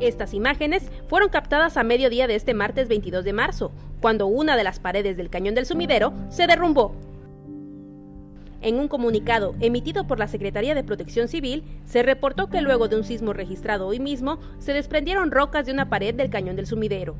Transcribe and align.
Estas 0.00 0.32
imágenes 0.32 0.90
fueron 1.08 1.28
captadas 1.28 1.76
a 1.76 1.84
mediodía 1.84 2.26
de 2.26 2.34
este 2.34 2.54
martes 2.54 2.88
22 2.88 3.22
de 3.22 3.34
marzo, 3.34 3.70
cuando 4.00 4.26
una 4.26 4.56
de 4.56 4.64
las 4.64 4.80
paredes 4.80 5.18
del 5.18 5.28
cañón 5.28 5.54
del 5.54 5.66
sumidero 5.66 6.14
se 6.30 6.46
derrumbó. 6.46 6.94
En 8.62 8.78
un 8.78 8.88
comunicado 8.88 9.54
emitido 9.60 10.06
por 10.06 10.18
la 10.18 10.26
Secretaría 10.26 10.74
de 10.74 10.84
Protección 10.84 11.28
Civil, 11.28 11.64
se 11.84 12.02
reportó 12.02 12.48
que 12.48 12.62
luego 12.62 12.88
de 12.88 12.96
un 12.96 13.04
sismo 13.04 13.34
registrado 13.34 13.86
hoy 13.86 14.00
mismo, 14.00 14.38
se 14.58 14.72
desprendieron 14.72 15.30
rocas 15.30 15.66
de 15.66 15.72
una 15.72 15.90
pared 15.90 16.14
del 16.14 16.30
cañón 16.30 16.56
del 16.56 16.66
sumidero. 16.66 17.16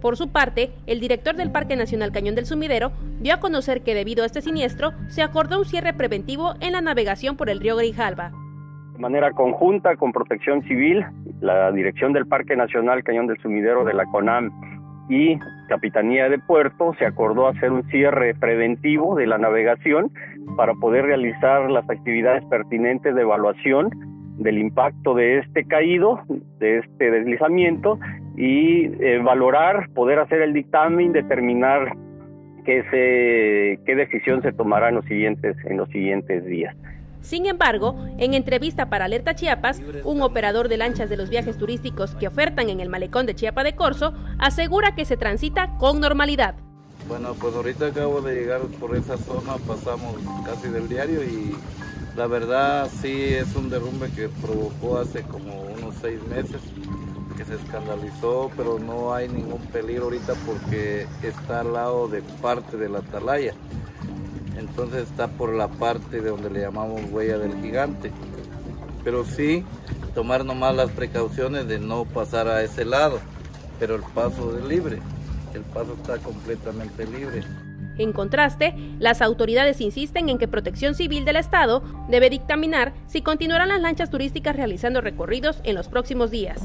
Por 0.00 0.16
su 0.16 0.30
parte, 0.30 0.72
el 0.86 0.98
director 0.98 1.36
del 1.36 1.52
Parque 1.52 1.76
Nacional 1.76 2.10
Cañón 2.10 2.34
del 2.34 2.46
Sumidero 2.46 2.90
dio 3.20 3.34
a 3.34 3.40
conocer 3.40 3.82
que 3.82 3.94
debido 3.94 4.22
a 4.22 4.26
este 4.26 4.40
siniestro, 4.40 4.94
se 5.08 5.22
acordó 5.22 5.58
un 5.58 5.66
cierre 5.66 5.92
preventivo 5.92 6.54
en 6.60 6.72
la 6.72 6.80
navegación 6.80 7.36
por 7.36 7.50
el 7.50 7.60
río 7.60 7.76
Grijalba. 7.76 8.32
Manera 9.00 9.30
conjunta 9.32 9.96
con 9.96 10.12
Protección 10.12 10.62
Civil, 10.64 11.02
la 11.40 11.72
dirección 11.72 12.12
del 12.12 12.26
Parque 12.26 12.54
Nacional 12.54 13.02
Cañón 13.02 13.26
del 13.26 13.38
Sumidero 13.38 13.82
de 13.82 13.94
la 13.94 14.04
CONAM 14.04 14.50
y 15.08 15.38
Capitanía 15.68 16.28
de 16.28 16.38
Puerto 16.38 16.94
se 16.98 17.06
acordó 17.06 17.48
hacer 17.48 17.72
un 17.72 17.82
cierre 17.84 18.34
preventivo 18.34 19.16
de 19.16 19.26
la 19.26 19.38
navegación 19.38 20.10
para 20.54 20.74
poder 20.74 21.06
realizar 21.06 21.70
las 21.70 21.88
actividades 21.88 22.44
pertinentes 22.44 23.14
de 23.14 23.22
evaluación 23.22 23.88
del 24.36 24.58
impacto 24.58 25.14
de 25.14 25.38
este 25.38 25.64
caído, 25.64 26.20
de 26.58 26.80
este 26.80 27.10
deslizamiento 27.10 27.98
y 28.36 28.84
eh, 29.02 29.18
valorar, 29.24 29.88
poder 29.94 30.18
hacer 30.18 30.42
el 30.42 30.52
dictamen, 30.52 31.12
determinar 31.12 31.96
qué, 32.66 32.82
se, 32.90 33.82
qué 33.86 33.96
decisión 33.96 34.42
se 34.42 34.52
tomará 34.52 34.90
en 34.90 34.96
los 34.96 35.06
siguientes, 35.06 35.56
en 35.64 35.78
los 35.78 35.88
siguientes 35.88 36.44
días. 36.44 36.76
Sin 37.22 37.46
embargo, 37.46 37.96
en 38.18 38.34
entrevista 38.34 38.88
para 38.88 39.04
Alerta 39.04 39.34
Chiapas, 39.34 39.80
un 40.04 40.22
operador 40.22 40.68
de 40.68 40.78
lanchas 40.78 41.10
de 41.10 41.16
los 41.16 41.28
viajes 41.28 41.58
turísticos 41.58 42.14
que 42.14 42.28
ofertan 42.28 42.70
en 42.70 42.80
el 42.80 42.88
malecón 42.88 43.26
de 43.26 43.34
Chiapa 43.34 43.62
de 43.62 43.76
Corzo 43.76 44.14
asegura 44.38 44.94
que 44.94 45.04
se 45.04 45.16
transita 45.16 45.76
con 45.78 46.00
normalidad. 46.00 46.54
Bueno, 47.08 47.34
pues 47.34 47.54
ahorita 47.54 47.88
acabo 47.88 48.20
de 48.20 48.34
llegar 48.34 48.60
por 48.78 48.96
esa 48.96 49.16
zona, 49.18 49.56
pasamos 49.66 50.14
casi 50.44 50.68
del 50.68 50.88
diario 50.88 51.22
y 51.22 51.56
la 52.16 52.26
verdad 52.26 52.88
sí 53.00 53.34
es 53.34 53.54
un 53.54 53.68
derrumbe 53.68 54.10
que 54.10 54.28
provocó 54.28 54.98
hace 54.98 55.22
como 55.22 55.62
unos 55.62 55.94
seis 56.00 56.20
meses, 56.28 56.60
que 57.36 57.44
se 57.44 57.54
escandalizó, 57.54 58.50
pero 58.56 58.78
no 58.78 59.12
hay 59.12 59.28
ningún 59.28 59.60
peligro 59.72 60.04
ahorita 60.04 60.34
porque 60.46 61.06
está 61.22 61.60
al 61.60 61.72
lado 61.72 62.08
de 62.08 62.22
parte 62.40 62.76
de 62.76 62.88
la 62.88 62.98
atalaya 62.98 63.54
entonces 64.58 65.08
está 65.08 65.28
por 65.28 65.54
la 65.54 65.68
parte 65.68 66.20
de 66.20 66.30
donde 66.30 66.50
le 66.50 66.60
llamamos 66.60 67.00
huella 67.10 67.38
del 67.38 67.60
gigante. 67.60 68.10
Pero 69.04 69.24
sí 69.24 69.64
tomar 70.14 70.44
nomás 70.44 70.74
las 70.74 70.90
precauciones 70.90 71.66
de 71.68 71.78
no 71.78 72.04
pasar 72.04 72.48
a 72.48 72.62
ese 72.62 72.84
lado, 72.84 73.20
pero 73.78 73.94
el 73.94 74.02
paso 74.02 74.56
es 74.58 74.64
libre, 74.64 74.98
el 75.54 75.62
paso 75.62 75.94
está 75.94 76.18
completamente 76.18 77.06
libre. 77.06 77.42
En 77.98 78.12
contraste, 78.12 78.74
las 78.98 79.20
autoridades 79.20 79.80
insisten 79.80 80.28
en 80.28 80.38
que 80.38 80.48
Protección 80.48 80.94
Civil 80.94 81.24
del 81.24 81.36
Estado 81.36 81.82
debe 82.08 82.30
dictaminar 82.30 82.94
si 83.06 83.20
continuarán 83.20 83.68
las 83.68 83.80
lanchas 83.80 84.10
turísticas 84.10 84.56
realizando 84.56 85.00
recorridos 85.00 85.60
en 85.64 85.74
los 85.74 85.88
próximos 85.88 86.30
días 86.30 86.60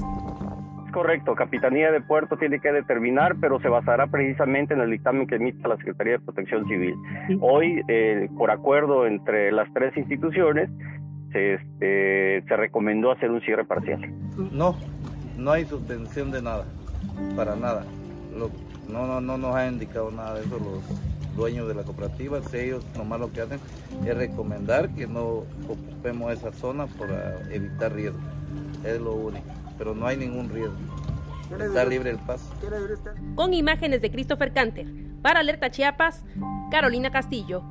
correcto, 0.96 1.36
Capitanía 1.36 1.92
de 1.92 2.00
Puerto 2.00 2.38
tiene 2.38 2.62
que 2.62 2.72
determinar, 2.72 3.36
pero 3.42 3.60
se 3.60 3.68
basará 3.68 4.08
precisamente 4.08 4.74
en 4.74 4.80
el 4.80 4.92
dictamen 4.92 5.28
que 5.28 5.36
emita 5.36 5.68
la 5.68 5.76
Secretaría 5.76 6.14
de 6.14 6.20
Protección 6.20 6.66
Civil. 6.70 6.96
Hoy, 7.42 7.82
eh, 7.90 8.30
por 8.38 8.50
acuerdo 8.50 9.06
entre 9.06 9.52
las 9.52 9.68
tres 9.74 9.96
instituciones, 9.98 10.70
se, 11.34 11.56
este, 11.56 12.44
se 12.48 12.56
recomendó 12.56 13.12
hacer 13.12 13.30
un 13.30 13.42
cierre 13.42 13.66
parcial. 13.66 14.10
No, 14.54 14.78
no 15.38 15.52
hay 15.52 15.66
suspensión 15.66 16.32
de 16.32 16.42
nada, 16.42 16.64
para 17.36 17.58
nada. 17.58 17.84
no, 18.34 18.50
no, 18.88 19.20
no 19.20 19.38
nos 19.38 19.54
ha 19.54 19.68
indicado 19.68 20.12
nada 20.12 20.36
de 20.36 20.46
eso 20.46 20.58
los 20.58 21.36
dueños 21.36 21.68
de 21.68 21.74
la 21.74 21.84
cooperativa. 21.84 22.40
Ellos 22.54 22.86
nomás 22.96 23.20
lo 23.20 23.34
que 23.34 23.42
hacen 23.42 23.60
es 24.06 24.18
recomendar 24.18 24.88
que 24.96 25.08
no 25.08 25.44
ocupemos 25.68 26.32
esa 26.32 26.54
zona 26.54 26.88
para 26.88 27.52
evitar 27.52 27.92
riesgo. 27.92 28.20
Es 28.86 29.02
lo 29.02 29.12
único 29.12 29.65
pero 29.78 29.94
no 29.94 30.08
hay 30.08 30.18
ningún 30.18 30.50
riesgo. 30.50 30.76
Está 31.60 31.86
libre 31.86 32.10
el 32.10 32.18
paso. 32.18 32.46
Con 33.36 33.54
imágenes 33.54 34.02
de 34.02 34.12
Christopher 34.12 34.52
Canter, 34.52 34.88
para 35.22 35.42
Alerta 35.42 35.70
Chiapas, 35.70 36.24
Carolina 36.72 37.12
Castillo. 37.12 37.64